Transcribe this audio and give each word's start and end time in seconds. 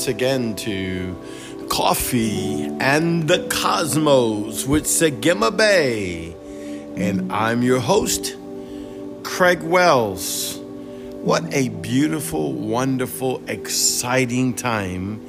once 0.00 0.08
again 0.08 0.56
to 0.56 1.14
Coffee 1.68 2.64
and 2.80 3.28
the 3.28 3.46
Cosmos 3.50 4.66
with 4.66 4.84
Sagima 4.84 5.54
Bay. 5.54 6.34
And 6.96 7.30
I'm 7.30 7.62
your 7.62 7.80
host, 7.80 8.34
Craig 9.24 9.62
Wells. 9.62 10.56
What 10.56 11.52
a 11.52 11.68
beautiful, 11.68 12.54
wonderful, 12.54 13.42
exciting 13.46 14.54
time 14.54 15.20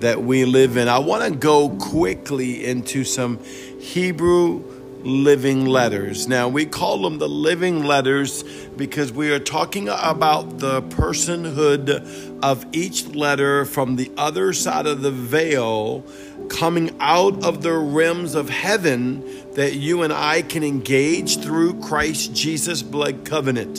that 0.00 0.24
we 0.24 0.44
live 0.44 0.76
in. 0.76 0.88
I 0.88 0.98
want 0.98 1.32
to 1.32 1.38
go 1.38 1.68
quickly 1.68 2.64
into 2.64 3.04
some 3.04 3.38
Hebrew 3.78 4.64
living 5.06 5.66
letters. 5.66 6.26
Now, 6.26 6.48
we 6.48 6.66
call 6.66 7.02
them 7.02 7.18
the 7.18 7.28
living 7.28 7.84
letters 7.84 8.42
because 8.76 9.12
we 9.12 9.30
are 9.30 9.38
talking 9.38 9.88
about 9.88 10.58
the 10.58 10.82
personhood 10.82 12.25
of 12.42 12.66
each 12.72 13.06
letter 13.08 13.64
from 13.64 13.96
the 13.96 14.10
other 14.16 14.52
side 14.52 14.86
of 14.86 15.02
the 15.02 15.10
veil 15.10 16.04
coming 16.48 16.94
out 17.00 17.44
of 17.44 17.62
the 17.62 17.72
rims 17.72 18.34
of 18.34 18.48
heaven 18.48 19.24
that 19.54 19.74
you 19.74 20.02
and 20.02 20.12
I 20.12 20.42
can 20.42 20.62
engage 20.62 21.38
through 21.38 21.80
Christ 21.80 22.34
Jesus' 22.34 22.82
blood 22.82 23.24
covenant, 23.24 23.78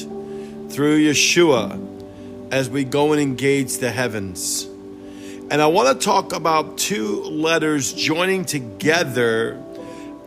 through 0.71 0.99
Yeshua, 0.99 1.83
as 2.51 2.69
we 2.69 2.83
go 2.83 3.13
and 3.13 3.21
engage 3.21 3.77
the 3.77 3.91
heavens. 3.91 4.65
And 5.49 5.61
I 5.61 5.67
want 5.67 5.99
to 5.99 6.05
talk 6.05 6.33
about 6.33 6.77
two 6.77 7.21
letters 7.23 7.93
joining 7.93 8.43
together 8.43 9.63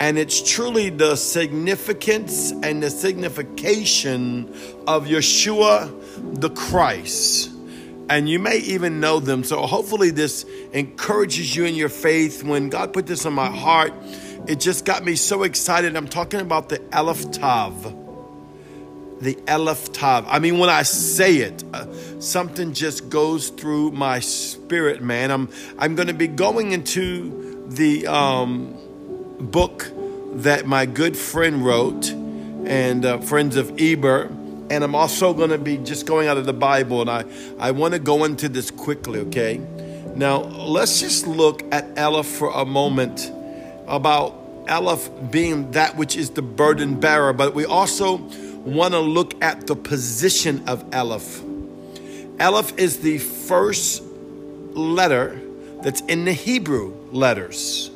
and 0.00 0.17
it's 0.17 0.41
truly 0.50 0.89
the 0.89 1.15
significance 1.15 2.53
and 2.53 2.83
the 2.83 2.89
signification 2.89 4.48
of 4.87 5.05
Yeshua 5.05 5.94
the 6.41 6.50
Christ. 6.50 7.50
And 8.11 8.28
you 8.28 8.41
may 8.41 8.56
even 8.58 8.98
know 8.98 9.20
them. 9.20 9.44
So 9.44 9.64
hopefully, 9.66 10.11
this 10.11 10.44
encourages 10.72 11.55
you 11.55 11.64
in 11.64 11.77
your 11.77 11.89
faith. 11.89 12.42
When 12.42 12.69
God 12.69 12.92
put 12.92 13.06
this 13.06 13.25
on 13.25 13.34
my 13.34 13.48
heart, 13.48 13.92
it 14.48 14.58
just 14.58 14.84
got 14.84 15.05
me 15.05 15.14
so 15.14 15.44
excited. 15.44 15.97
I'm 15.97 16.08
talking 16.08 16.41
about 16.41 16.69
the 16.69 16.83
Aleph 16.92 17.31
Tav. 17.31 17.94
The 19.20 19.38
Aleph 19.47 19.92
Tav. 19.92 20.27
I 20.27 20.41
mean, 20.41 20.58
when 20.58 20.69
I 20.69 20.83
say 20.83 21.36
it, 21.36 21.62
uh, 21.72 21.86
something 22.19 22.72
just 22.72 23.11
goes 23.11 23.50
through 23.50 23.92
my 23.92 24.19
spirit, 24.19 25.03
man. 25.03 25.31
I'm 25.31 25.48
I'm 25.78 25.94
going 25.94 26.08
to 26.08 26.14
be 26.14 26.27
going 26.27 26.72
into 26.72 27.64
the 27.69 28.08
um, 28.08 28.77
book 29.38 29.88
that 30.33 30.66
my 30.66 30.84
good 30.84 31.16
friend 31.16 31.64
wrote, 31.64 32.11
and 32.11 33.05
uh, 33.05 33.19
Friends 33.19 33.55
of 33.55 33.81
Eber. 33.81 34.36
And 34.70 34.84
I'm 34.84 34.94
also 34.94 35.34
going 35.34 35.50
to 35.50 35.58
be 35.58 35.76
just 35.78 36.06
going 36.06 36.28
out 36.28 36.36
of 36.36 36.46
the 36.46 36.52
Bible, 36.52 37.00
and 37.00 37.10
I, 37.10 37.24
I 37.58 37.72
want 37.72 37.94
to 37.94 38.00
go 38.00 38.24
into 38.24 38.48
this 38.48 38.70
quickly, 38.70 39.18
okay? 39.20 39.60
Now, 40.14 40.38
let's 40.42 41.00
just 41.00 41.26
look 41.26 41.62
at 41.72 41.98
Aleph 41.98 42.26
for 42.26 42.50
a 42.50 42.64
moment 42.64 43.30
about 43.88 44.36
Aleph 44.68 45.10
being 45.30 45.72
that 45.72 45.96
which 45.96 46.16
is 46.16 46.30
the 46.30 46.42
burden 46.42 47.00
bearer, 47.00 47.32
but 47.32 47.54
we 47.54 47.64
also 47.64 48.16
want 48.64 48.94
to 48.94 49.00
look 49.00 49.42
at 49.42 49.66
the 49.66 49.74
position 49.74 50.62
of 50.68 50.94
Aleph. 50.94 51.42
Aleph 52.38 52.78
is 52.78 53.00
the 53.00 53.18
first 53.18 54.02
letter 54.72 55.41
that's 55.82 56.00
in 56.02 56.25
the 56.25 56.32
Hebrew 56.32 56.94
letters. 57.10 57.91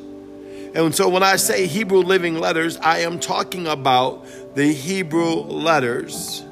And 0.73 0.93
so 0.93 1.07
when 1.07 1.23
I 1.23 1.37
say 1.37 1.67
Hebrew 1.67 1.99
living 1.99 2.37
letters, 2.37 2.77
I 2.77 2.99
am 2.99 3.19
talking 3.19 3.65
about 3.65 4.25
the 4.55 4.73
Hebrew 4.73 5.35
letters. 5.35 6.44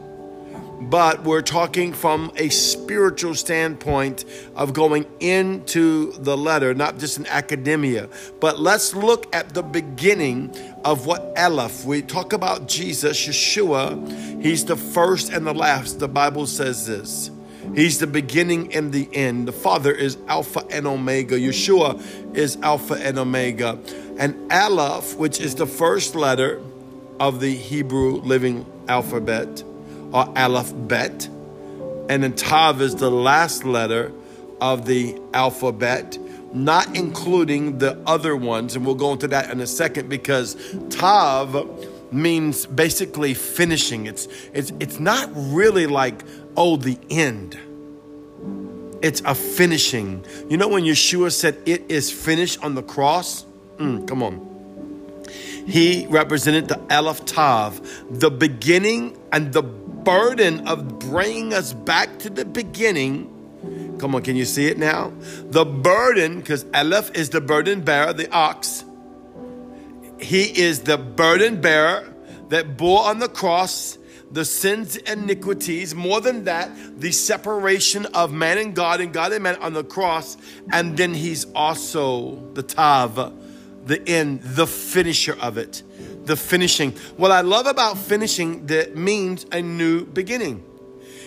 But 0.89 1.23
we're 1.23 1.41
talking 1.41 1.93
from 1.93 2.31
a 2.35 2.49
spiritual 2.49 3.35
standpoint 3.35 4.25
of 4.55 4.73
going 4.73 5.05
into 5.19 6.11
the 6.13 6.35
letter, 6.37 6.73
not 6.73 6.97
just 6.99 7.17
in 7.17 7.27
academia. 7.27 8.09
But 8.39 8.59
let's 8.59 8.93
look 8.93 9.33
at 9.35 9.53
the 9.53 9.63
beginning 9.63 10.55
of 10.83 11.05
what 11.05 11.33
Aleph. 11.37 11.85
We 11.85 12.01
talk 12.01 12.33
about 12.33 12.67
Jesus, 12.67 13.27
Yeshua. 13.27 14.41
He's 14.41 14.65
the 14.65 14.75
first 14.75 15.31
and 15.31 15.47
the 15.47 15.53
last. 15.53 15.99
The 15.99 16.07
Bible 16.07 16.47
says 16.47 16.85
this. 16.85 17.31
He's 17.75 17.99
the 17.99 18.07
beginning 18.07 18.75
and 18.75 18.91
the 18.91 19.07
end. 19.13 19.47
The 19.47 19.53
Father 19.53 19.91
is 19.91 20.17
Alpha 20.27 20.65
and 20.69 20.85
Omega. 20.85 21.39
Yeshua 21.39 22.35
is 22.35 22.57
Alpha 22.57 22.95
and 22.95 23.17
Omega. 23.17 23.79
And 24.19 24.51
Aleph, 24.51 25.15
which 25.15 25.39
is 25.39 25.55
the 25.55 25.65
first 25.65 26.13
letter 26.13 26.61
of 27.19 27.39
the 27.39 27.55
Hebrew 27.55 28.17
living 28.17 28.65
alphabet, 28.87 29.63
or 30.13 30.37
Aleph 30.37 30.71
Bet, 30.87 31.27
and 32.09 32.23
then 32.23 32.33
Tav 32.33 32.81
is 32.81 32.95
the 32.95 33.09
last 33.09 33.63
letter 33.65 34.11
of 34.61 34.85
the 34.85 35.19
alphabet, 35.33 36.17
not 36.53 36.95
including 36.95 37.79
the 37.79 37.97
other 38.05 38.35
ones. 38.35 38.75
And 38.75 38.85
we'll 38.85 38.95
go 38.95 39.11
into 39.11 39.27
that 39.29 39.49
in 39.49 39.59
a 39.59 39.67
second 39.67 40.09
because 40.09 40.55
Tav 40.89 41.67
means 42.13 42.65
basically 42.67 43.33
finishing. 43.33 44.05
It's 44.05 44.27
it's 44.53 44.71
it's 44.79 44.99
not 44.99 45.29
really 45.33 45.87
like 45.87 46.23
oh 46.55 46.77
the 46.77 46.97
end. 47.09 47.57
It's 49.01 49.21
a 49.25 49.35
finishing. 49.35 50.23
You 50.49 50.57
know 50.57 50.69
when 50.69 50.83
Yeshua 50.83 51.31
said 51.31 51.57
it 51.65 51.83
is 51.89 52.11
finished 52.11 52.63
on 52.63 52.75
the 52.75 52.83
cross? 52.83 53.45
Mm, 53.77 54.07
come 54.07 54.23
on. 54.23 54.53
He 55.67 56.07
represented 56.09 56.67
the 56.67 56.79
Aleph 56.93 57.25
Tav, 57.25 57.81
the 58.09 58.29
beginning 58.29 59.17
and 59.31 59.51
the 59.51 59.63
burden 60.03 60.67
of 60.67 60.99
bringing 60.99 61.53
us 61.53 61.73
back 61.73 62.19
to 62.19 62.29
the 62.29 62.45
beginning. 62.45 63.29
Come 63.99 64.15
on, 64.15 64.23
can 64.23 64.35
you 64.35 64.45
see 64.45 64.67
it 64.67 64.77
now? 64.77 65.13
The 65.49 65.65
burden, 65.65 66.39
because 66.39 66.65
Aleph 66.73 67.11
is 67.15 67.29
the 67.29 67.41
burden 67.41 67.81
bearer, 67.81 68.13
the 68.13 68.31
ox. 68.31 68.83
He 70.19 70.43
is 70.43 70.81
the 70.81 70.97
burden 70.97 71.61
bearer 71.61 72.13
that 72.49 72.77
bore 72.77 73.05
on 73.05 73.19
the 73.19 73.29
cross 73.29 73.97
the 74.31 74.43
sins 74.43 74.97
and 74.97 75.23
iniquities. 75.29 75.93
More 75.93 76.19
than 76.19 76.45
that, 76.45 76.71
the 76.99 77.11
separation 77.11 78.07
of 78.07 78.33
man 78.33 78.57
and 78.57 78.75
God 78.75 78.99
and 78.99 79.13
God 79.13 79.31
and 79.31 79.43
man 79.43 79.57
on 79.57 79.73
the 79.73 79.83
cross. 79.83 80.37
And 80.71 80.97
then 80.97 81.13
he's 81.13 81.45
also 81.53 82.43
the 82.53 82.63
Tav 82.63 83.31
the 83.85 84.07
end, 84.07 84.41
the 84.41 84.67
finisher 84.67 85.37
of 85.39 85.57
it, 85.57 85.83
the 86.25 86.35
finishing. 86.35 86.91
What 87.17 87.31
I 87.31 87.41
love 87.41 87.67
about 87.67 87.97
finishing 87.97 88.67
that 88.67 88.95
means 88.95 89.45
a 89.51 89.61
new 89.61 90.05
beginning. 90.05 90.63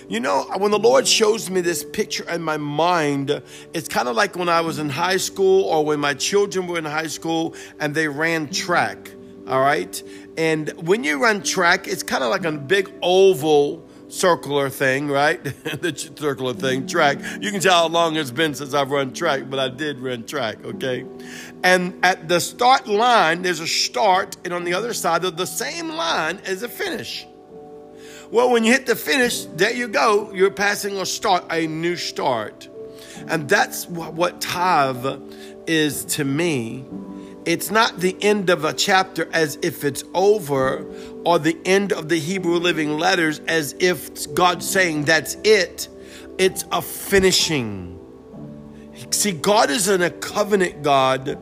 You 0.08 0.20
know, 0.20 0.44
when 0.58 0.70
the 0.70 0.78
Lord 0.78 1.06
shows 1.06 1.50
me 1.50 1.60
this 1.60 1.84
picture 1.84 2.28
in 2.30 2.40
my 2.40 2.58
mind, 2.58 3.42
it's 3.74 3.88
kind 3.88 4.08
of 4.08 4.14
like 4.14 4.36
when 4.36 4.48
I 4.48 4.60
was 4.60 4.78
in 4.78 4.88
high 4.88 5.16
school 5.16 5.64
or 5.64 5.84
when 5.84 5.98
my 5.98 6.14
children 6.14 6.68
were 6.68 6.78
in 6.78 6.84
high 6.84 7.08
school 7.08 7.54
and 7.80 7.92
they 7.92 8.06
ran 8.06 8.48
track. 8.50 9.10
All 9.48 9.60
right. 9.60 10.00
And 10.36 10.70
when 10.86 11.02
you 11.02 11.20
run 11.20 11.42
track, 11.42 11.88
it's 11.88 12.02
kind 12.02 12.22
of 12.22 12.30
like 12.30 12.44
a 12.44 12.52
big 12.52 12.92
oval 13.02 13.85
circular 14.08 14.70
thing, 14.70 15.08
right? 15.08 15.42
the 15.44 16.12
circular 16.16 16.54
thing, 16.54 16.86
track. 16.86 17.18
You 17.40 17.50
can 17.50 17.60
tell 17.60 17.82
how 17.82 17.88
long 17.88 18.16
it's 18.16 18.30
been 18.30 18.54
since 18.54 18.74
I've 18.74 18.90
run 18.90 19.12
track, 19.12 19.44
but 19.48 19.58
I 19.58 19.68
did 19.68 19.98
run 19.98 20.24
track, 20.24 20.64
okay? 20.64 21.04
And 21.62 22.04
at 22.04 22.28
the 22.28 22.40
start 22.40 22.86
line, 22.86 23.42
there's 23.42 23.60
a 23.60 23.66
start, 23.66 24.36
and 24.44 24.52
on 24.52 24.64
the 24.64 24.74
other 24.74 24.92
side 24.92 25.24
of 25.24 25.36
the 25.36 25.46
same 25.46 25.90
line 25.90 26.40
is 26.46 26.62
a 26.62 26.68
finish. 26.68 27.26
Well, 28.30 28.50
when 28.50 28.64
you 28.64 28.72
hit 28.72 28.86
the 28.86 28.96
finish, 28.96 29.44
there 29.44 29.72
you 29.72 29.88
go. 29.88 30.32
You're 30.32 30.50
passing 30.50 30.98
a 30.98 31.06
start, 31.06 31.44
a 31.50 31.66
new 31.66 31.96
start. 31.96 32.68
And 33.28 33.48
that's 33.48 33.86
what, 33.88 34.14
what 34.14 34.40
Tav 34.40 35.22
is 35.66 36.04
to 36.04 36.24
me 36.24 36.84
it's 37.46 37.70
not 37.70 38.00
the 38.00 38.16
end 38.20 38.50
of 38.50 38.64
a 38.64 38.72
chapter 38.72 39.28
as 39.32 39.56
if 39.62 39.84
it's 39.84 40.02
over, 40.14 40.84
or 41.24 41.38
the 41.38 41.56
end 41.64 41.92
of 41.92 42.08
the 42.08 42.18
Hebrew 42.18 42.56
living 42.56 42.98
letters 42.98 43.38
as 43.46 43.76
if 43.78 44.34
God's 44.34 44.68
saying 44.68 45.04
that's 45.04 45.36
it. 45.44 45.88
It's 46.38 46.64
a 46.72 46.82
finishing. 46.82 47.92
See, 49.10 49.30
God 49.30 49.70
is 49.70 49.88
in 49.88 50.02
a 50.02 50.10
covenant 50.10 50.82
God, 50.82 51.38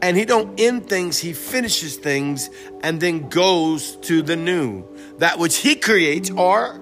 and 0.00 0.16
He 0.16 0.24
don't 0.24 0.60
end 0.60 0.88
things, 0.88 1.18
He 1.18 1.32
finishes 1.32 1.96
things 1.96 2.50
and 2.82 3.00
then 3.00 3.28
goes 3.28 3.96
to 3.96 4.22
the 4.22 4.36
new. 4.36 4.84
That 5.18 5.40
which 5.40 5.56
He 5.56 5.74
creates, 5.74 6.30
or 6.30 6.80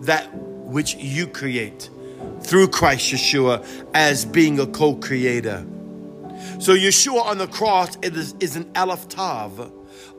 that 0.00 0.28
which 0.34 0.94
you 0.96 1.26
create 1.26 1.88
through 2.42 2.68
Christ 2.68 3.14
Yeshua 3.14 3.66
as 3.94 4.26
being 4.26 4.60
a 4.60 4.66
co 4.66 4.94
creator. 4.94 5.64
So 6.58 6.74
Yeshua 6.74 7.24
on 7.24 7.38
the 7.38 7.46
cross 7.46 7.96
is, 8.02 8.34
is 8.40 8.56
an 8.56 8.70
Aleph 8.74 9.08
Tav, 9.08 9.72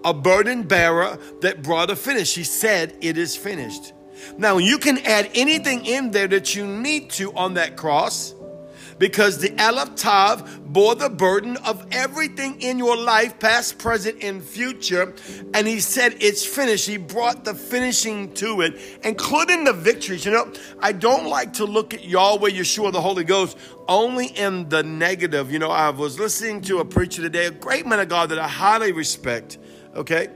a 0.04 0.14
burden 0.14 0.64
bearer 0.64 1.18
that 1.42 1.62
brought 1.62 1.90
a 1.90 1.96
finish. 1.96 2.36
He 2.36 2.44
said, 2.44 2.96
It 3.02 3.18
is 3.18 3.36
finished. 3.36 3.94
Now, 4.38 4.58
you 4.58 4.78
can 4.78 4.98
add 5.00 5.30
anything 5.34 5.86
in 5.86 6.12
there 6.12 6.28
that 6.28 6.56
you 6.56 6.68
need 6.68 7.10
to 7.12 7.34
on 7.34 7.54
that 7.54 7.78
cross 7.78 8.34
because 9.00 9.40
the 9.40 9.52
Aleph 9.60 9.96
Tav 9.96 10.72
bore 10.72 10.94
the 10.94 11.10
burden 11.10 11.58
of 11.58 11.88
everything 11.92 12.62
in 12.62 12.78
your 12.78 12.96
life, 12.96 13.40
past, 13.40 13.80
present, 13.80 14.22
and 14.24 14.44
future. 14.44 15.14
And 15.54 15.66
he 15.66 15.80
said, 15.80 16.18
It's 16.20 16.46
finished. 16.46 16.88
He 16.88 16.98
brought 16.98 17.46
the 17.46 17.56
finishing 17.56 18.34
to 18.36 18.62
it, 18.62 18.80
including 19.04 19.64
the 19.64 19.74
victories. 19.74 20.26
You 20.26 20.34
know, 20.34 20.54
I 20.80 20.92
don't 20.92 21.28
like 21.28 21.54
to 21.54 21.66
look 21.66 21.94
at 21.94 22.04
Yahweh, 22.04 22.52
Yeshua, 22.52 22.92
the 22.92 23.02
Holy 23.02 23.24
Ghost, 23.24 23.58
only 23.88 24.28
in 24.28 24.70
the 24.70 24.84
negative. 24.84 25.52
You 25.52 25.60
know, 25.60 25.72
I 25.72 25.90
was 25.90 26.20
listening 26.20 26.62
to 26.62 26.80
a 26.80 26.86
preacher 26.86 27.22
today, 27.22 27.48
a 27.48 27.52
great 27.52 27.88
man 27.88 28.00
of 28.00 28.10
God 28.10 28.30
that 28.30 28.40
I 28.40 28.48
highly 28.48 28.92
respect. 28.92 29.58
Okay. 29.96 30.28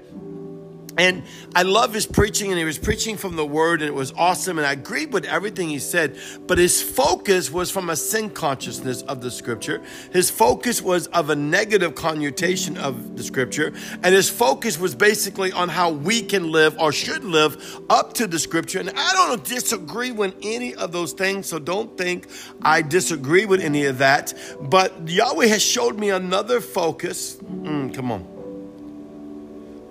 And 0.98 1.24
I 1.56 1.64
love 1.64 1.94
his 1.94 2.06
preaching, 2.06 2.52
and 2.52 2.60
he 2.60 2.66
was 2.66 2.78
preaching 2.78 3.18
from 3.18 3.36
the 3.36 3.46
word, 3.46 3.82
and 3.82 3.90
it 3.90 3.94
was 3.94 4.12
awesome. 4.14 4.60
And 4.60 4.68
I 4.68 4.74
agreed 4.74 5.12
with 5.12 5.26
everything 5.26 5.70
he 5.70 5.80
said, 5.80 6.18
but 6.46 6.58
his 6.58 6.84
focus 6.84 7.52
was 7.52 7.72
from 7.72 7.90
a 7.90 7.96
sin 7.96 8.30
consciousness 8.30 9.02
of 9.04 9.22
the 9.22 9.32
scripture. 9.32 9.82
His 10.12 10.30
focus 10.30 10.82
was 10.82 11.08
of 11.08 11.32
a 11.32 11.36
negative 11.36 11.96
connotation 11.96 12.78
of 12.78 13.18
the 13.18 13.24
scripture, 13.24 13.74
and 14.04 14.14
his 14.14 14.30
focus 14.30 14.78
was 14.78 14.94
basically 14.94 15.52
on 15.52 15.70
how 15.70 15.90
we 15.90 16.22
can 16.22 16.52
live 16.52 16.78
or 16.80 16.92
should 16.92 17.24
live 17.24 17.82
up 17.90 18.14
to 18.14 18.28
the 18.28 18.38
scripture. 18.38 18.80
And 18.80 18.92
I 18.92 19.14
don't 19.14 19.44
disagree 19.44 20.12
with 20.12 20.36
any 20.44 20.76
of 20.76 20.92
those 20.92 21.14
things, 21.14 21.48
so 21.48 21.58
don't 21.58 21.98
think 21.98 22.28
I 22.62 22.84
disagree 22.84 23.46
with 23.46 23.62
any 23.62 23.86
of 23.86 23.98
that. 23.98 24.34
But 24.62 25.08
Yahweh 25.08 25.48
has 25.48 25.64
showed 25.64 25.98
me 25.98 26.12
another 26.12 26.62
focus. 26.62 27.38
Mm, 27.38 27.96
come 27.96 28.12
on. 28.12 28.22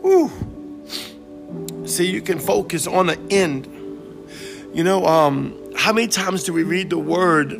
Whew 0.02 0.51
See, 1.84 2.10
you 2.10 2.22
can 2.22 2.38
focus 2.38 2.86
on 2.86 3.06
the 3.06 3.18
end. 3.30 3.66
You 4.72 4.84
know, 4.84 5.04
um, 5.04 5.58
how 5.74 5.92
many 5.92 6.06
times 6.06 6.44
do 6.44 6.52
we 6.52 6.62
read 6.62 6.90
the 6.90 6.98
word 6.98 7.52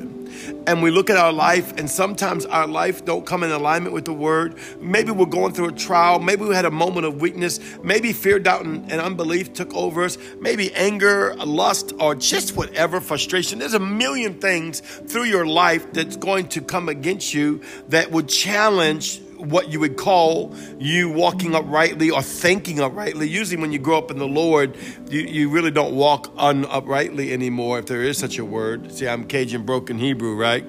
and 0.67 0.81
we 0.81 0.93
look 0.93 1.11
at 1.11 1.17
our 1.17 1.33
life 1.33 1.77
and 1.77 1.91
sometimes 1.91 2.47
our 2.47 2.69
life 2.69 3.05
don't 3.05 3.27
come 3.27 3.43
in 3.43 3.51
alignment 3.51 3.93
with 3.93 4.05
the 4.05 4.13
word? 4.13 4.57
Maybe 4.81 5.11
we're 5.11 5.27
going 5.27 5.53
through 5.55 5.71
a 5.71 5.73
trial. 5.73 6.21
Maybe 6.21 6.45
we 6.45 6.55
had 6.55 6.65
a 6.65 6.71
moment 6.71 7.05
of 7.05 7.21
weakness. 7.21 7.59
Maybe 7.83 8.13
fear 8.13 8.39
doubt 8.39 8.65
and, 8.65 8.91
and, 8.93 9.01
unbelief 9.01 9.55
took 9.55 9.75
over 9.75 10.05
us. 10.05 10.17
Maybe 10.39 10.73
anger 10.75 11.35
lust 11.35 11.93
or 11.99 12.15
just 12.15 12.57
whatever 12.57 13.01
frustration. 13.01 13.59
There's 13.59 13.75
a 13.75 13.81
million 13.81 14.41
things 14.41 14.81
through 14.81 15.25
your 15.25 15.47
life 15.47 15.93
that's 15.93 16.17
going 16.17 16.47
to 16.51 16.61
come 16.61 16.89
against 16.89 17.35
you 17.35 17.61
that 17.89 18.13
would 18.13 18.29
challenge 18.29 19.21
what 19.43 19.71
you 19.71 19.81
would 19.81 19.97
call 19.97 20.55
you 20.79 21.11
walking 21.11 21.55
uprightly 21.55 22.11
or 22.11 22.23
thinking 22.23 22.81
uprightly. 22.81 23.29
Usually, 23.29 23.61
when 23.61 23.73
you 23.73 23.79
grow 23.79 23.99
up 23.99 24.11
in 24.11 24.19
the 24.19 24.29
Lord, 24.29 24.77
you, 25.09 25.21
you 25.21 25.49
really 25.49 25.71
don't 25.71 25.95
walk 25.95 26.35
unuprightly 26.37 27.33
anymore, 27.33 27.79
if 27.79 27.87
there 27.87 28.03
is 28.03 28.19
such 28.19 28.39
a 28.39 28.45
word. 28.45 28.93
See, 28.93 29.09
I'm 29.09 29.27
Cajun 29.27 29.65
broken 29.65 29.99
Hebrew, 29.99 30.37
right? 30.37 30.65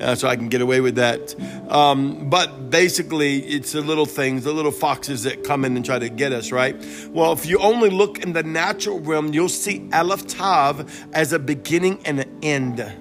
Uh, 0.00 0.14
so 0.14 0.28
I 0.28 0.36
can 0.36 0.48
get 0.48 0.60
away 0.60 0.80
with 0.80 0.96
that. 0.96 1.34
Um, 1.70 2.28
but 2.28 2.70
basically, 2.70 3.38
it's 3.38 3.72
the 3.72 3.80
little 3.80 4.06
things, 4.06 4.44
the 4.44 4.52
little 4.52 4.72
foxes 4.72 5.22
that 5.22 5.44
come 5.44 5.64
in 5.64 5.76
and 5.76 5.84
try 5.84 5.98
to 5.98 6.08
get 6.08 6.32
us, 6.32 6.52
right? 6.52 6.76
Well, 7.08 7.32
if 7.32 7.46
you 7.46 7.58
only 7.58 7.90
look 7.90 8.18
in 8.18 8.32
the 8.32 8.42
natural 8.42 9.00
realm, 9.00 9.32
you'll 9.32 9.48
see 9.48 9.88
Aleph 9.92 10.26
Tav 10.26 11.08
as 11.14 11.32
a 11.32 11.38
beginning 11.38 12.00
and 12.04 12.20
an 12.20 12.38
end. 12.42 12.92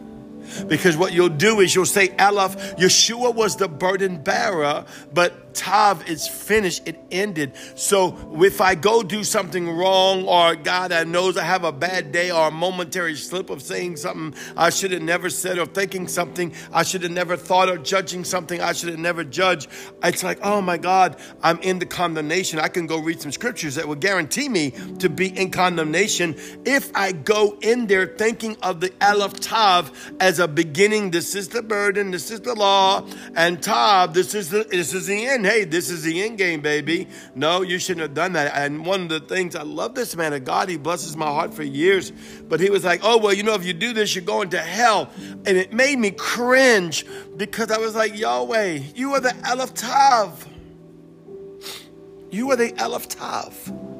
Because 0.68 0.98
what 0.98 1.14
you'll 1.14 1.30
do 1.30 1.60
is 1.60 1.74
you'll 1.74 1.86
say, 1.86 2.16
Aleph, 2.18 2.76
Yeshua 2.78 3.34
was 3.34 3.56
the 3.56 3.68
burden 3.68 4.18
bearer, 4.18 4.86
but 5.14 5.41
Tav 5.54 6.10
is 6.10 6.28
finished. 6.28 6.88
It 6.88 7.00
ended. 7.12 7.54
So 7.76 8.18
if 8.42 8.62
I 8.62 8.76
go 8.76 9.04
do 9.04 9.24
something 9.24 9.70
wrong, 9.70 10.26
or 10.26 10.56
God 10.56 10.92
I 10.92 11.04
knows 11.04 11.38
I 11.38 11.44
have 11.44 11.64
a 11.64 11.72
bad 11.72 12.12
day, 12.12 12.32
or 12.32 12.48
a 12.48 12.52
momentary 12.52 13.16
slip 13.16 13.50
of 13.50 13.62
saying 13.62 13.98
something 13.98 14.34
I 14.56 14.70
should 14.70 14.92
have 14.92 15.02
never 15.02 15.30
said, 15.30 15.58
or 15.58 15.66
thinking 15.66 16.08
something 16.08 16.54
I 16.72 16.84
should 16.84 17.04
have 17.04 17.12
never 17.12 17.38
thought, 17.38 17.70
or 17.70 17.78
judging 17.78 18.24
something 18.24 18.62
I 18.62 18.74
should 18.74 18.90
have 18.90 19.00
never 19.00 19.24
judged, 19.24 19.70
it's 20.04 20.24
like, 20.24 20.40
oh 20.44 20.62
my 20.62 20.78
God, 20.78 21.18
I'm 21.42 21.60
in 21.60 21.80
the 21.80 21.86
condemnation. 21.86 22.60
I 22.60 22.68
can 22.68 22.88
go 22.88 23.00
read 23.00 23.22
some 23.22 23.32
scriptures 23.32 23.76
that 23.76 23.88
will 23.88 23.96
guarantee 23.96 24.50
me 24.50 24.72
to 25.00 25.10
be 25.10 25.38
in 25.38 25.52
condemnation 25.52 26.36
if 26.66 26.92
I 26.96 27.12
go 27.12 27.58
in 27.62 27.88
there 27.88 28.08
thinking 28.08 28.58
of 28.62 28.80
the 28.80 28.92
Aleph 29.02 29.40
Tav 29.40 30.14
as 30.20 30.40
a 30.40 30.48
beginning. 30.48 31.12
This 31.12 31.36
is 31.36 31.50
the 31.50 31.62
burden, 31.62 32.12
this 32.12 32.32
is 32.32 32.42
the 32.42 32.56
law, 32.56 33.06
and 33.36 33.62
Tav, 33.62 34.14
this 34.14 34.34
is 34.36 34.50
the 34.50 34.64
this 34.64 34.94
is 34.94 35.08
the 35.08 35.26
end 35.26 35.41
hey, 35.46 35.64
this 35.64 35.90
is 35.90 36.04
the 36.04 36.24
end 36.24 36.38
game, 36.38 36.62
baby. 36.62 37.08
No, 37.36 37.62
you 37.62 37.80
shouldn't 37.80 38.02
have 38.02 38.14
done 38.14 38.34
that. 38.34 38.56
And 38.56 38.86
one 38.86 39.02
of 39.02 39.10
the 39.10 39.20
things 39.20 39.56
I 39.56 39.64
love 39.64 39.96
this 39.96 40.16
man 40.16 40.34
of 40.34 40.44
God, 40.46 40.70
he 40.70 40.78
blesses 40.78 41.16
my 41.16 41.28
heart 41.28 41.54
for 41.54 41.64
years. 41.64 42.12
But 42.12 42.60
he 42.60 42.70
was 42.70 42.84
like, 42.84 43.02
oh, 43.04 43.18
well, 43.18 43.34
you 43.34 43.44
know, 43.44 43.54
if 43.54 43.66
you 43.66 43.74
do 43.74 43.94
this, 43.94 44.16
you're 44.16 44.24
going 44.24 44.50
to 44.52 44.60
hell. 44.60 45.10
And 45.46 45.58
it 45.58 45.74
made 45.74 46.00
me 46.00 46.12
cringe 46.12 47.06
because 47.38 47.72
I 47.72 47.78
was 47.78 47.96
like, 47.96 48.18
Yahweh, 48.18 48.80
you 48.96 49.14
are 49.14 49.20
the 49.20 49.36
Aleph 49.50 49.74
Tav. 49.74 50.48
You 52.30 52.52
are 52.52 52.56
the 52.56 52.74
Aleph 52.82 53.10
Tav. 53.10 53.91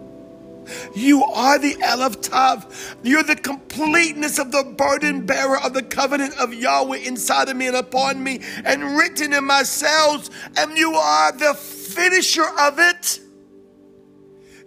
You 0.96 1.24
are 1.24 1.58
the 1.58 1.76
Aleph 1.84 2.22
Tav. 2.22 2.98
You're 3.04 3.24
the 3.24 3.36
completeness 3.36 4.40
of 4.40 4.52
the 4.52 4.64
burden 4.64 5.26
bearer 5.26 5.60
of 5.60 5.74
the 5.74 5.84
covenant 5.84 6.38
of 6.38 6.54
Yahweh 6.54 6.98
inside 6.98 7.50
of 7.50 7.58
me 7.58 7.68
and 7.68 7.78
upon 7.78 8.24
me 8.24 8.42
and 8.64 8.98
written 8.98 9.34
in 9.34 9.46
my 9.46 9.64
cells. 9.64 10.30
And 10.58 10.78
you 10.78 10.94
are 10.94 11.32
the 11.32 11.54
finisher 11.54 12.48
of 12.60 12.80
it. 12.80 13.20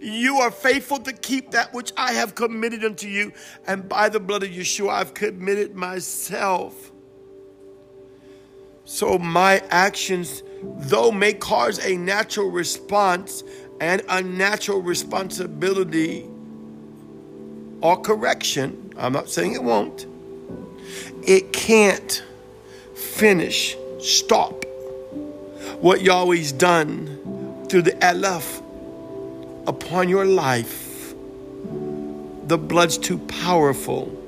You 0.01 0.37
are 0.37 0.51
faithful 0.51 0.99
to 0.99 1.13
keep 1.13 1.51
that 1.51 1.73
which 1.73 1.91
I 1.97 2.13
have 2.13 2.35
committed 2.35 2.83
unto 2.83 3.07
you. 3.07 3.31
And 3.65 3.89
by 3.89 4.09
the 4.09 4.19
blood 4.19 4.43
of 4.43 4.49
Yeshua, 4.49 4.89
I've 4.89 5.13
committed 5.13 5.75
myself. 5.75 6.91
So 8.83 9.17
my 9.17 9.63
actions, 9.71 10.43
though 10.61 11.11
may 11.11 11.33
cause 11.33 11.83
a 11.83 11.97
natural 11.97 12.51
response, 12.51 13.43
and 13.79 14.01
unnatural 14.07 14.81
responsibility 14.81 16.25
or 17.81 17.97
correction, 18.01 18.93
I'm 18.97 19.13
not 19.13 19.29
saying 19.29 19.53
it 19.53 19.63
won't, 19.63 20.05
it 21.23 21.51
can't 21.53 22.23
finish, 22.95 23.75
stop 23.99 24.65
what 25.79 26.01
Yahweh's 26.01 26.51
done 26.51 27.65
through 27.69 27.83
the 27.83 28.07
Aleph 28.07 28.61
upon 29.67 30.09
your 30.09 30.25
life. 30.25 31.13
The 32.47 32.57
blood's 32.57 32.97
too 32.97 33.17
powerful. 33.17 34.21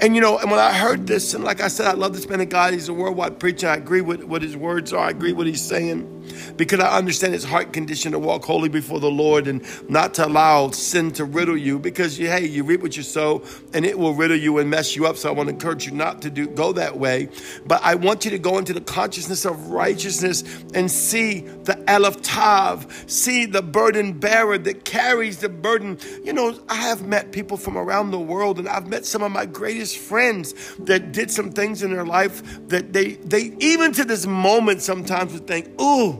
And 0.00 0.14
you 0.14 0.20
know, 0.20 0.38
and 0.38 0.50
when 0.50 0.60
I 0.60 0.72
heard 0.72 1.06
this, 1.06 1.32
and 1.32 1.42
like 1.42 1.62
I 1.62 1.68
said, 1.68 1.86
I 1.86 1.92
love 1.92 2.12
this 2.12 2.28
man 2.28 2.40
of 2.40 2.50
God. 2.50 2.74
He's 2.74 2.88
a 2.88 2.92
worldwide 2.92 3.38
preacher. 3.38 3.68
I 3.68 3.76
agree 3.76 4.02
with 4.02 4.22
what 4.22 4.42
his 4.42 4.56
words 4.56 4.92
are. 4.92 5.06
I 5.06 5.10
agree 5.10 5.30
with 5.32 5.38
what 5.38 5.46
he's 5.46 5.62
saying 5.62 6.19
because 6.56 6.80
I 6.80 6.96
understand 6.96 7.34
his 7.34 7.44
heart 7.44 7.72
condition 7.72 8.12
to 8.12 8.18
walk 8.18 8.44
holy 8.44 8.68
before 8.68 9.00
the 9.00 9.10
Lord 9.10 9.46
and 9.46 9.64
not 9.88 10.14
to 10.14 10.26
allow 10.26 10.70
sin 10.70 11.10
to 11.12 11.24
riddle 11.24 11.56
you 11.56 11.78
because 11.78 12.18
you, 12.18 12.28
hey, 12.28 12.46
you 12.46 12.64
reap 12.64 12.82
what 12.82 12.96
you 12.96 13.02
sow 13.02 13.42
and 13.72 13.84
it 13.84 13.98
will 13.98 14.14
riddle 14.14 14.36
you 14.36 14.58
and 14.58 14.68
mess 14.70 14.96
you 14.96 15.06
up. 15.06 15.16
So 15.16 15.28
I 15.28 15.32
want 15.32 15.48
to 15.48 15.54
encourage 15.54 15.86
you 15.86 15.92
not 15.92 16.22
to 16.22 16.30
do 16.30 16.46
go 16.46 16.72
that 16.72 16.98
way. 16.98 17.28
But 17.66 17.82
I 17.82 17.94
want 17.94 18.24
you 18.24 18.30
to 18.32 18.38
go 18.38 18.58
into 18.58 18.72
the 18.72 18.80
consciousness 18.80 19.44
of 19.44 19.68
righteousness 19.68 20.44
and 20.74 20.90
see 20.90 21.40
the 21.40 21.82
Aleph 21.92 22.22
Tav, 22.22 23.04
see 23.06 23.46
the 23.46 23.62
burden 23.62 24.18
bearer 24.18 24.58
that 24.58 24.84
carries 24.84 25.38
the 25.38 25.48
burden. 25.48 25.98
You 26.24 26.32
know, 26.32 26.58
I 26.68 26.76
have 26.76 27.06
met 27.06 27.32
people 27.32 27.56
from 27.56 27.76
around 27.76 28.10
the 28.10 28.20
world 28.20 28.58
and 28.58 28.68
I've 28.68 28.86
met 28.86 29.06
some 29.06 29.22
of 29.22 29.32
my 29.32 29.46
greatest 29.46 29.98
friends 29.98 30.54
that 30.80 31.12
did 31.12 31.30
some 31.30 31.50
things 31.50 31.82
in 31.82 31.92
their 31.92 32.04
life 32.04 32.42
that 32.68 32.92
they 32.92 33.14
they 33.14 33.54
even 33.60 33.92
to 33.92 34.04
this 34.04 34.26
moment 34.26 34.82
sometimes 34.82 35.32
would 35.32 35.46
think, 35.46 35.80
ooh, 35.80 36.19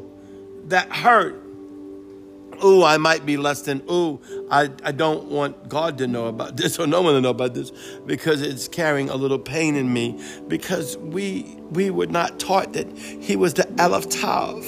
that 0.71 0.91
hurt. 0.91 1.37
Ooh, 2.63 2.85
I 2.85 2.99
might 2.99 3.25
be 3.25 3.39
less 3.39 3.63
than, 3.63 3.83
ooh, 3.91 4.21
I, 4.51 4.69
I 4.85 4.93
don't 4.93 5.27
want 5.27 5.69
God 5.69 5.97
to 5.99 6.07
know 6.07 6.27
about 6.27 6.57
this 6.59 6.79
or 6.79 6.87
no 6.87 7.01
one 7.01 7.15
to 7.15 7.21
know 7.21 7.31
about 7.31 7.55
this 7.55 7.71
because 8.07 8.43
it's 8.43 8.69
carrying 8.69 9.09
a 9.09 9.17
little 9.17 9.39
pain 9.39 9.77
in 9.77 9.93
me 9.93 10.23
because 10.49 10.97
we 10.99 11.43
we 11.71 11.91
were 11.91 12.07
not 12.07 12.39
taught 12.41 12.73
that 12.75 12.91
he 12.99 13.37
was 13.37 13.55
the 13.55 13.67
Aleph 13.83 14.09
Tav. 14.09 14.65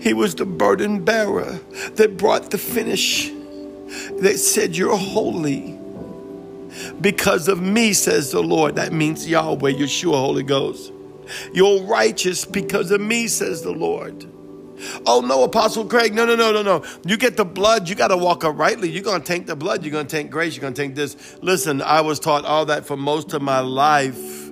He 0.00 0.12
was 0.12 0.34
the 0.34 0.44
burden 0.44 1.04
bearer 1.04 1.58
that 1.94 2.16
brought 2.16 2.50
the 2.50 2.58
finish 2.58 3.30
that 4.20 4.38
said, 4.38 4.76
You're 4.76 4.96
holy 4.96 5.78
because 7.00 7.48
of 7.48 7.60
me, 7.60 7.92
says 7.92 8.30
the 8.30 8.42
Lord. 8.42 8.76
That 8.76 8.92
means 8.92 9.28
Yahweh, 9.28 9.72
Yeshua, 9.72 10.14
Holy 10.14 10.42
Ghost. 10.42 10.92
You're 11.52 11.82
righteous 11.82 12.44
because 12.44 12.90
of 12.90 13.00
me, 13.00 13.28
says 13.28 13.62
the 13.62 13.72
Lord. 13.72 14.26
Oh 15.06 15.20
no, 15.20 15.44
Apostle 15.44 15.84
Craig, 15.86 16.14
no, 16.14 16.24
no, 16.24 16.36
no, 16.36 16.52
no, 16.52 16.62
no. 16.62 16.84
You 17.04 17.16
get 17.16 17.36
the 17.36 17.44
blood, 17.44 17.88
you 17.88 17.94
got 17.94 18.08
to 18.08 18.16
walk 18.16 18.44
uprightly. 18.44 18.90
You're 18.90 19.02
going 19.02 19.20
to 19.20 19.26
take 19.26 19.46
the 19.46 19.56
blood, 19.56 19.84
you're 19.84 19.92
going 19.92 20.06
to 20.06 20.16
take 20.16 20.30
grace, 20.30 20.54
you're 20.56 20.62
going 20.62 20.74
to 20.74 20.82
take 20.82 20.94
this. 20.94 21.36
Listen, 21.42 21.82
I 21.82 22.00
was 22.00 22.20
taught 22.20 22.44
all 22.44 22.66
that 22.66 22.86
for 22.86 22.96
most 22.96 23.32
of 23.32 23.42
my 23.42 23.60
life. 23.60 24.43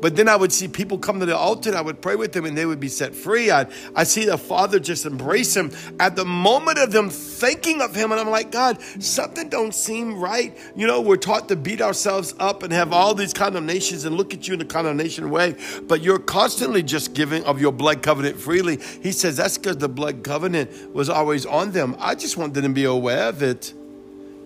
But 0.00 0.16
then 0.16 0.28
I 0.28 0.36
would 0.36 0.52
see 0.52 0.68
people 0.68 0.98
come 0.98 1.20
to 1.20 1.26
the 1.26 1.36
altar 1.36 1.70
and 1.70 1.78
I 1.78 1.80
would 1.80 2.00
pray 2.00 2.16
with 2.16 2.32
them 2.32 2.44
and 2.44 2.56
they 2.56 2.66
would 2.66 2.80
be 2.80 2.88
set 2.88 3.14
free. 3.14 3.50
I'd, 3.50 3.68
i 3.94 4.04
see 4.04 4.24
the 4.24 4.38
Father 4.38 4.78
just 4.78 5.06
embrace 5.06 5.56
him 5.56 5.72
at 5.98 6.16
the 6.16 6.24
moment 6.24 6.78
of 6.78 6.92
them 6.92 7.10
thinking 7.10 7.80
of 7.82 7.94
him. 7.94 8.12
And 8.12 8.20
I'm 8.20 8.30
like, 8.30 8.50
God, 8.50 8.80
something 9.00 9.48
don't 9.48 9.74
seem 9.74 10.18
right. 10.18 10.56
You 10.76 10.86
know, 10.86 11.00
we're 11.00 11.16
taught 11.16 11.48
to 11.48 11.56
beat 11.56 11.80
ourselves 11.80 12.34
up 12.38 12.62
and 12.62 12.72
have 12.72 12.92
all 12.92 13.14
these 13.14 13.32
condemnations 13.32 14.04
and 14.04 14.16
look 14.16 14.34
at 14.34 14.46
you 14.46 14.54
in 14.54 14.60
a 14.60 14.64
condemnation 14.64 15.30
way. 15.30 15.56
But 15.82 16.02
you're 16.02 16.18
constantly 16.18 16.82
just 16.82 17.14
giving 17.14 17.44
of 17.44 17.60
your 17.60 17.72
blood 17.72 18.02
covenant 18.02 18.38
freely. 18.38 18.78
He 19.02 19.12
says 19.12 19.36
that's 19.36 19.58
because 19.58 19.78
the 19.78 19.88
blood 19.88 20.22
covenant 20.22 20.94
was 20.94 21.08
always 21.08 21.46
on 21.46 21.72
them. 21.72 21.96
I 21.98 22.14
just 22.14 22.36
want 22.36 22.54
them 22.54 22.64
to 22.64 22.68
be 22.68 22.84
aware 22.84 23.28
of 23.28 23.42
it. 23.42 23.74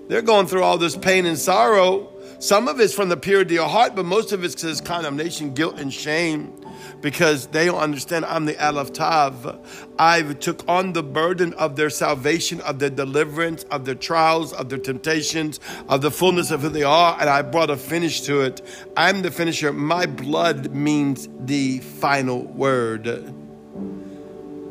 They're 0.09 0.23
going 0.23 0.47
through 0.47 0.63
all 0.63 0.79
this 0.79 0.97
pain 0.97 1.27
and 1.27 1.39
sorrow. 1.39 2.12
Some 2.43 2.67
of 2.67 2.81
it's 2.81 2.93
from 2.93 3.09
the 3.09 3.17
purity 3.17 3.57
of 3.57 3.71
heart, 3.71 3.95
but 3.95 4.05
most 4.05 4.33
of 4.33 4.43
it's 4.43 4.57
because 4.57 4.81
condemnation, 4.81 5.55
guilt, 5.55 5.79
and 5.79 5.95
shame 5.95 6.53
because 7.01 7.47
they 7.47 7.67
don't 7.67 7.79
understand 7.79 8.25
I'm 8.25 8.47
the 8.47 8.61
Aleph 8.61 8.93
Tav. 8.93 9.61
I 9.97 10.23
took 10.23 10.69
on 10.69 10.93
the 10.93 11.05
burden 11.05 11.55
of 11.55 11.77
their 11.77 11.89
salvation, 11.89 12.61
of 12.63 12.81
their 12.81 12.91
deliverance, 12.91 13.63
of 13.71 13.85
their 13.85 13.95
trials, 13.95 14.53
of 14.53 14.71
their 14.71 14.81
temptations, 14.81 15.61
of 15.89 16.03
the 16.03 16.11
fullness 16.11 16.51
of 16.51 16.63
who 16.63 16.69
they 16.69 16.83
are, 16.83 17.17
and 17.21 17.31
I 17.31 17.43
brought 17.43 17.71
a 17.71 17.77
finish 17.77 18.23
to 18.23 18.41
it. 18.41 18.61
I'm 18.97 19.23
the 19.23 19.31
finisher. 19.31 19.73
My 19.73 20.07
blood 20.07 20.73
means 20.75 21.29
the 21.39 21.79
final 21.79 22.43
word. 22.43 23.33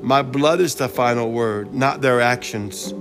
My 0.02 0.24
blood 0.24 0.60
is 0.60 0.76
the 0.76 0.90
final 0.90 1.32
word, 1.32 1.74
not 1.74 2.02
their 2.02 2.22
actions. 2.22 2.94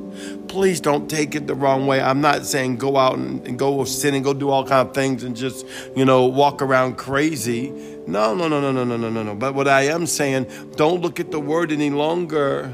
Please 0.49 0.80
don't 0.80 1.09
take 1.09 1.35
it 1.35 1.47
the 1.47 1.54
wrong 1.54 1.87
way. 1.87 2.00
I'm 2.00 2.21
not 2.21 2.45
saying 2.45 2.76
go 2.76 2.97
out 2.97 3.16
and, 3.16 3.47
and 3.47 3.59
go 3.59 3.85
sin 3.85 4.14
and 4.14 4.23
go 4.23 4.35
do 4.35 4.50
all 4.50 4.66
kind 4.66 4.87
of 4.87 4.95
things 4.95 5.25
and 5.25 5.35
just, 5.35 5.66
you 5.97 6.04
know, 6.04 6.26
walk 6.26 6.61
around 6.61 6.97
crazy. 6.97 7.71
No, 8.07 8.35
no, 8.35 8.49
no, 8.49 8.61
no, 8.61 8.73
no, 8.73 8.85
no, 8.85 8.97
no, 8.97 9.09
no, 9.09 9.23
no. 9.23 9.35
But 9.35 9.54
what 9.54 9.66
I 9.66 9.83
am 9.83 10.07
saying, 10.07 10.47
don't 10.76 11.00
look 11.00 11.21
at 11.21 11.30
the 11.30 11.40
word 11.40 11.73
any 11.73 11.90
longer 11.90 12.73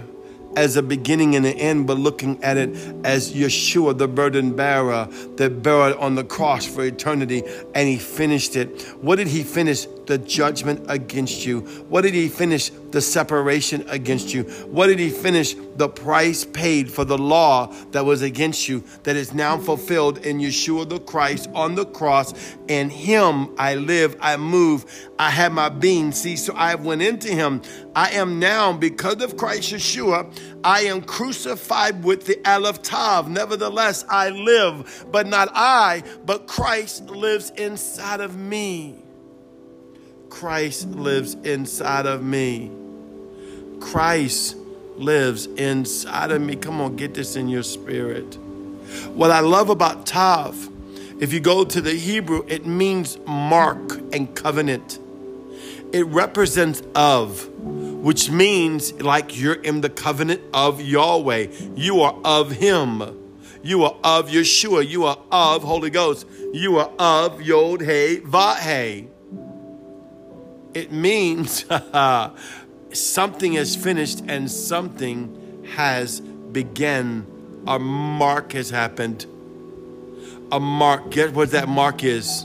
as 0.56 0.76
a 0.76 0.82
beginning 0.82 1.36
and 1.36 1.44
an 1.44 1.52
end, 1.52 1.86
but 1.86 1.98
looking 1.98 2.42
at 2.42 2.56
it 2.56 2.70
as 3.04 3.32
Yeshua, 3.34 3.96
the 3.96 4.08
burden 4.08 4.56
bearer, 4.56 5.06
that 5.36 5.62
bore 5.62 5.90
it 5.90 5.96
on 5.98 6.14
the 6.14 6.24
cross 6.24 6.66
for 6.66 6.82
eternity, 6.82 7.42
and 7.74 7.88
he 7.88 7.98
finished 7.98 8.56
it. 8.56 8.80
What 9.02 9.16
did 9.16 9.28
he 9.28 9.42
finish? 9.42 9.86
The 10.06 10.18
judgment 10.18 10.86
against 10.88 11.44
you. 11.44 11.60
What 11.88 12.02
did 12.02 12.14
he 12.14 12.28
finish? 12.28 12.70
The 12.70 13.00
separation 13.00 13.84
against 13.88 14.32
you. 14.32 14.44
What 14.70 14.86
did 14.86 14.98
he 14.98 15.10
finish? 15.10 15.54
The 15.76 15.88
price 15.88 16.44
paid 16.44 16.90
for 16.90 17.04
the 17.04 17.18
law 17.18 17.72
that 17.90 18.04
was 18.04 18.22
against 18.22 18.68
you, 18.68 18.84
that 19.02 19.16
is 19.16 19.34
now 19.34 19.58
fulfilled 19.58 20.24
in 20.24 20.38
Yeshua 20.38 20.88
the 20.88 21.00
Christ 21.00 21.50
on 21.54 21.74
the 21.74 21.84
cross. 21.84 22.32
In 22.68 22.88
him 22.88 23.54
I 23.58 23.74
live, 23.74 24.16
I 24.20 24.36
move, 24.36 24.86
I 25.18 25.30
have 25.30 25.52
my 25.52 25.68
being. 25.68 26.12
See, 26.12 26.36
so 26.36 26.54
I 26.54 26.76
went 26.76 27.02
into 27.02 27.28
him. 27.28 27.60
I 27.94 28.10
am 28.10 28.38
now, 28.38 28.72
because 28.72 29.22
of 29.22 29.36
Christ 29.36 29.72
Yeshua, 29.72 30.32
I 30.64 30.82
am 30.82 31.02
crucified 31.02 32.04
with 32.04 32.26
the 32.26 32.40
Aleph 32.48 32.82
Tav. 32.82 33.28
Nevertheless, 33.28 34.04
I 34.08 34.30
live, 34.30 35.06
but 35.10 35.26
not 35.26 35.50
I, 35.52 36.04
but 36.24 36.46
Christ 36.46 37.06
lives 37.06 37.50
inside 37.56 38.20
of 38.20 38.36
me. 38.36 39.05
Christ 40.36 40.88
lives 40.90 41.32
inside 41.44 42.04
of 42.04 42.22
me. 42.22 42.70
Christ 43.80 44.54
lives 44.96 45.46
inside 45.46 46.30
of 46.30 46.42
me. 46.42 46.56
Come 46.56 46.78
on, 46.78 46.94
get 46.96 47.14
this 47.14 47.36
in 47.36 47.48
your 47.48 47.62
spirit. 47.62 48.34
What 49.14 49.30
I 49.30 49.40
love 49.40 49.70
about 49.70 50.04
Tav, 50.04 50.68
if 51.20 51.32
you 51.32 51.40
go 51.40 51.64
to 51.64 51.80
the 51.80 51.94
Hebrew, 51.94 52.44
it 52.48 52.66
means 52.66 53.16
mark 53.26 53.92
and 54.12 54.36
covenant. 54.36 54.98
It 55.94 56.04
represents 56.04 56.82
of, 56.94 57.48
which 57.58 58.28
means 58.30 58.92
like 59.00 59.40
you're 59.40 59.54
in 59.54 59.80
the 59.80 59.88
covenant 59.88 60.42
of 60.52 60.82
Yahweh. 60.82 61.46
You 61.76 62.02
are 62.02 62.20
of 62.26 62.50
Him. 62.50 63.02
You 63.62 63.84
are 63.84 63.96
of 64.04 64.28
Yeshua. 64.28 64.86
You 64.86 65.06
are 65.06 65.18
of 65.32 65.62
Holy 65.62 65.88
Ghost. 65.88 66.26
You 66.52 66.76
are 66.76 66.90
of 66.98 67.40
Yod 67.40 67.80
He 67.80 68.20
Vahe. 68.20 69.15
It 70.76 70.92
means 70.92 71.64
something 72.92 73.54
is 73.54 73.74
finished 73.74 74.22
and 74.28 74.50
something 74.50 75.64
has 75.74 76.20
begun. 76.20 77.26
A 77.66 77.78
mark 77.78 78.52
has 78.52 78.68
happened. 78.68 79.24
A 80.52 80.60
mark, 80.60 81.10
guess 81.12 81.30
what 81.30 81.52
that 81.52 81.66
mark 81.66 82.04
is? 82.04 82.44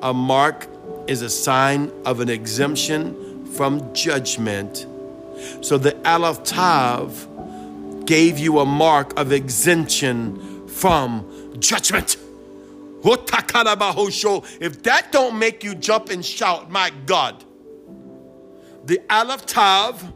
A 0.00 0.14
mark 0.14 0.68
is 1.08 1.22
a 1.22 1.28
sign 1.28 1.90
of 2.04 2.20
an 2.20 2.28
exemption 2.28 3.46
from 3.46 3.92
judgment. 3.92 4.86
So 5.60 5.76
the 5.76 5.96
Aleph 6.08 6.44
Tav 6.44 8.06
gave 8.06 8.38
you 8.38 8.60
a 8.60 8.64
mark 8.64 9.18
of 9.18 9.32
exemption 9.32 10.68
from 10.68 11.26
judgment. 11.58 12.16
If 13.02 14.82
that 14.82 15.08
don't 15.12 15.38
make 15.38 15.64
you 15.64 15.74
jump 15.74 16.10
and 16.10 16.24
shout, 16.24 16.70
my 16.70 16.90
God, 17.06 17.44
the 18.84 19.00
Aleph 19.10 19.46
Tav, 19.46 20.12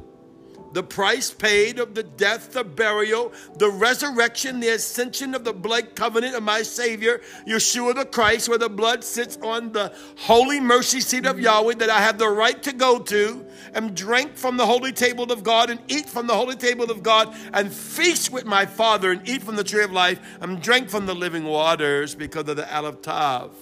the 0.72 0.82
price 0.82 1.30
paid 1.32 1.78
of 1.78 1.94
the 1.94 2.02
death, 2.02 2.52
the 2.52 2.64
burial, 2.64 3.32
the 3.58 3.68
resurrection, 3.68 4.60
the 4.60 4.68
ascension 4.68 5.34
of 5.34 5.44
the 5.44 5.52
blood 5.52 5.94
covenant 5.94 6.34
of 6.34 6.42
my 6.42 6.62
Savior, 6.62 7.20
Yeshua 7.46 7.94
the 7.94 8.04
Christ, 8.04 8.48
where 8.48 8.58
the 8.58 8.68
blood 8.68 9.04
sits 9.04 9.38
on 9.42 9.72
the 9.72 9.92
holy 10.16 10.60
mercy 10.60 11.00
seat 11.00 11.26
of 11.26 11.36
mm-hmm. 11.36 11.44
Yahweh 11.44 11.74
that 11.74 11.90
I 11.90 12.00
have 12.00 12.18
the 12.18 12.28
right 12.28 12.62
to 12.62 12.72
go 12.72 12.98
to 12.98 13.44
and 13.74 13.94
drink 13.96 14.36
from 14.36 14.56
the 14.56 14.66
holy 14.66 14.92
table 14.92 15.30
of 15.30 15.42
God 15.42 15.70
and 15.70 15.80
eat 15.88 16.08
from 16.08 16.26
the 16.26 16.34
holy 16.34 16.56
table 16.56 16.90
of 16.90 17.02
God 17.02 17.34
and 17.52 17.72
feast 17.72 18.32
with 18.32 18.44
my 18.44 18.66
Father 18.66 19.10
and 19.10 19.28
eat 19.28 19.42
from 19.42 19.56
the 19.56 19.64
tree 19.64 19.84
of 19.84 19.92
life 19.92 20.20
and 20.40 20.62
drink 20.62 20.88
from 20.88 21.06
the 21.06 21.14
living 21.14 21.44
waters 21.44 22.14
because 22.14 22.48
of 22.48 22.56
the 22.56 22.74
Aleph 22.74 23.02
Tav. 23.02 23.54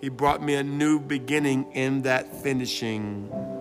He 0.00 0.10
brought 0.10 0.42
me 0.42 0.54
a 0.54 0.62
new 0.62 1.00
beginning 1.00 1.72
in 1.72 2.02
that 2.02 2.42
finishing. 2.42 3.55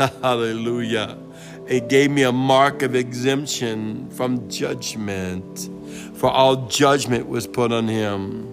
Hallelujah. 0.22 1.18
It 1.66 1.90
gave 1.90 2.10
me 2.10 2.22
a 2.22 2.32
mark 2.32 2.80
of 2.80 2.94
exemption 2.94 4.08
from 4.10 4.48
judgment, 4.48 5.68
for 6.14 6.30
all 6.30 6.66
judgment 6.68 7.28
was 7.28 7.46
put 7.46 7.70
on 7.70 7.86
him. 7.86 8.46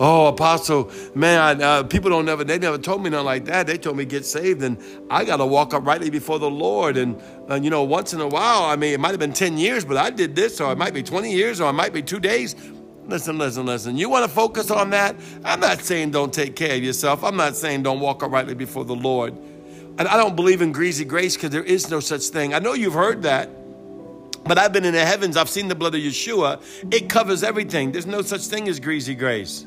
Oh, 0.00 0.26
apostle, 0.26 0.90
man, 1.14 1.62
uh, 1.62 1.84
people 1.84 2.10
don't 2.10 2.24
never, 2.24 2.42
they 2.42 2.58
never 2.58 2.76
told 2.76 3.04
me 3.04 3.10
nothing 3.10 3.24
like 3.24 3.44
that. 3.44 3.68
They 3.68 3.78
told 3.78 3.96
me 3.96 4.04
get 4.04 4.26
saved 4.26 4.64
and 4.64 4.76
I 5.08 5.24
got 5.24 5.36
to 5.36 5.46
walk 5.46 5.72
uprightly 5.72 6.10
before 6.10 6.40
the 6.40 6.50
Lord. 6.50 6.96
And, 6.96 7.22
uh, 7.48 7.54
you 7.54 7.70
know, 7.70 7.84
once 7.84 8.12
in 8.12 8.20
a 8.20 8.26
while, 8.26 8.64
I 8.64 8.74
mean, 8.74 8.94
it 8.94 8.98
might 8.98 9.12
have 9.12 9.20
been 9.20 9.32
10 9.32 9.56
years, 9.56 9.84
but 9.84 9.96
I 9.96 10.10
did 10.10 10.34
this, 10.34 10.60
or 10.60 10.72
it 10.72 10.78
might 10.78 10.92
be 10.92 11.04
20 11.04 11.32
years, 11.32 11.60
or 11.60 11.70
it 11.70 11.74
might 11.74 11.92
be 11.92 12.02
two 12.02 12.18
days. 12.18 12.56
Listen, 13.06 13.38
listen, 13.38 13.64
listen. 13.64 13.96
You 13.96 14.08
want 14.08 14.24
to 14.24 14.30
focus 14.30 14.72
on 14.72 14.90
that? 14.90 15.14
I'm 15.44 15.60
not 15.60 15.78
saying 15.78 16.10
don't 16.10 16.32
take 16.32 16.56
care 16.56 16.74
of 16.74 16.82
yourself. 16.82 17.22
I'm 17.22 17.36
not 17.36 17.54
saying 17.54 17.84
don't 17.84 18.00
walk 18.00 18.24
uprightly 18.24 18.54
before 18.54 18.84
the 18.84 18.96
Lord. 18.96 19.38
And 19.96 20.08
I 20.08 20.16
don't 20.16 20.34
believe 20.34 20.60
in 20.60 20.72
greasy 20.72 21.04
grace 21.04 21.36
because 21.36 21.50
there 21.50 21.62
is 21.62 21.90
no 21.90 22.00
such 22.00 22.22
thing. 22.28 22.52
I 22.52 22.58
know 22.58 22.72
you've 22.74 22.94
heard 22.94 23.22
that. 23.22 23.48
But 24.44 24.58
I've 24.58 24.72
been 24.72 24.84
in 24.84 24.92
the 24.92 25.04
heavens. 25.04 25.36
I've 25.36 25.48
seen 25.48 25.68
the 25.68 25.74
blood 25.74 25.94
of 25.94 26.00
Yeshua. 26.00 26.60
It 26.92 27.08
covers 27.08 27.42
everything. 27.42 27.92
There's 27.92 28.06
no 28.06 28.20
such 28.22 28.42
thing 28.42 28.68
as 28.68 28.78
greasy 28.78 29.14
grace. 29.14 29.66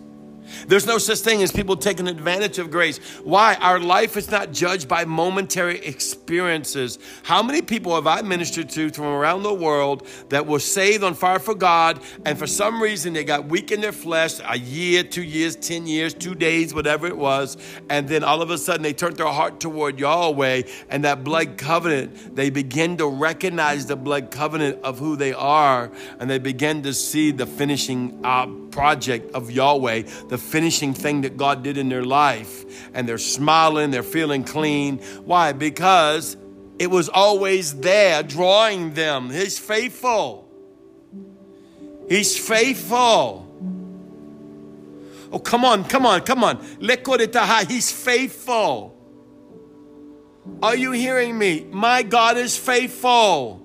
There's 0.67 0.85
no 0.85 0.97
such 0.97 1.19
thing 1.19 1.41
as 1.43 1.51
people 1.51 1.75
taking 1.77 2.07
advantage 2.07 2.59
of 2.59 2.71
grace. 2.71 2.97
Why? 3.23 3.55
Our 3.55 3.79
life 3.79 4.17
is 4.17 4.29
not 4.31 4.51
judged 4.51 4.87
by 4.87 5.05
momentary 5.05 5.79
experiences. 5.79 6.99
How 7.23 7.43
many 7.43 7.61
people 7.61 7.95
have 7.95 8.07
I 8.07 8.21
ministered 8.21 8.69
to 8.69 8.89
from 8.89 9.05
around 9.05 9.43
the 9.43 9.53
world 9.53 10.07
that 10.29 10.45
were 10.45 10.59
saved 10.59 11.03
on 11.03 11.13
fire 11.13 11.39
for 11.39 11.55
God, 11.55 12.01
and 12.25 12.37
for 12.37 12.47
some 12.47 12.81
reason 12.81 13.13
they 13.13 13.23
got 13.23 13.45
weak 13.45 13.71
in 13.71 13.81
their 13.81 13.91
flesh 13.91 14.39
a 14.45 14.57
year, 14.57 15.03
two 15.03 15.23
years, 15.23 15.55
10 15.55 15.87
years, 15.87 16.13
two 16.13 16.35
days, 16.35 16.73
whatever 16.73 17.07
it 17.07 17.17
was, 17.17 17.57
and 17.89 18.07
then 18.07 18.23
all 18.23 18.41
of 18.41 18.49
a 18.49 18.57
sudden 18.57 18.81
they 18.81 18.93
turned 18.93 19.17
their 19.17 19.27
heart 19.27 19.59
toward 19.59 19.99
Yahweh 19.99 20.63
and 20.89 21.03
that 21.03 21.23
blood 21.23 21.57
covenant, 21.57 22.35
they 22.35 22.49
begin 22.49 22.97
to 22.97 23.07
recognize 23.07 23.85
the 23.85 23.95
blood 23.95 24.31
covenant 24.31 24.81
of 24.83 24.99
who 24.99 25.15
they 25.15 25.33
are, 25.33 25.91
and 26.19 26.29
they 26.29 26.39
begin 26.39 26.83
to 26.83 26.93
see 26.93 27.31
the 27.31 27.45
finishing 27.45 28.19
uh, 28.23 28.47
project 28.77 29.33
of 29.33 29.49
Yahweh, 29.49 30.03
the 30.29 30.37
finishing 30.37 30.93
thing 30.93 31.21
that 31.21 31.35
God 31.35 31.63
did 31.63 31.79
in 31.79 31.89
their 31.89 32.05
life. 32.05 32.63
And 32.93 33.09
they're 33.09 33.17
smiling, 33.17 33.89
they're 33.89 34.03
feeling 34.03 34.43
clean. 34.43 34.99
Why? 35.25 35.51
Because 35.51 36.37
it 36.77 36.91
was 36.91 37.09
always 37.09 37.79
there 37.79 38.21
drawing 38.21 38.93
them. 38.93 39.31
He's 39.31 39.57
faithful. 39.57 40.47
He's 42.07 42.37
faithful. 42.37 43.45
Oh, 45.31 45.39
come 45.39 45.65
on, 45.65 45.83
come 45.83 46.05
on, 46.05 46.21
come 46.21 46.43
on. 46.43 46.63
He's 47.67 47.91
faithful. 47.91 48.93
Are 50.61 50.75
you 50.75 50.91
hearing 50.91 51.35
me? 51.35 51.65
My 51.71 52.03
God 52.03 52.37
is 52.37 52.55
faithful. 52.55 53.59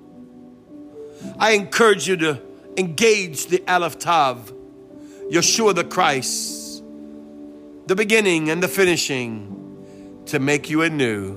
I 1.38 1.50
encourage 1.50 2.09
you 2.09 2.16
to 2.16 2.40
engage 2.78 3.47
the 3.47 3.62
Aleph 3.69 3.99
Tav, 3.99 4.52
Yeshua 5.32 5.74
the 5.74 5.84
Christ 5.84 6.84
the 7.86 7.96
beginning 7.96 8.50
and 8.50 8.62
the 8.62 8.68
finishing 8.68 10.22
to 10.26 10.38
make 10.38 10.68
you 10.68 10.82
anew. 10.82 11.34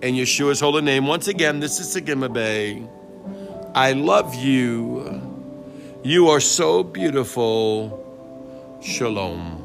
In 0.00 0.14
Yeshua's 0.14 0.60
holy 0.60 0.80
name, 0.80 1.06
once 1.06 1.26
again, 1.26 1.58
this 1.58 1.80
is 1.80 1.94
Sagima 1.94 2.32
Bay. 2.32 2.86
I 3.74 3.92
love 3.92 4.34
you. 4.36 5.20
You 6.04 6.28
are 6.28 6.40
so 6.40 6.84
beautiful. 6.84 8.78
Shalom. 8.80 9.55